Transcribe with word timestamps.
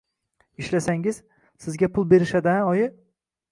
Ishlasangiz, 0.63 1.19
sizga 1.67 1.91
pul 1.99 2.09
berishadi-a, 2.17 2.59
oyi 2.73 2.91